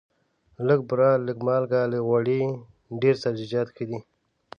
لږه 0.67 0.83
بوره، 0.89 1.09
لږه 1.25 1.43
مالګه، 1.47 1.81
لږ 1.91 2.01
غوړي، 2.07 2.41
ډېر 3.01 3.15
سبزیجات 3.23 3.67
ښه 3.75 3.83
دي. 3.89 3.97